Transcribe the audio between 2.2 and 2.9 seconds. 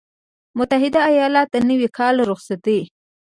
رخصتي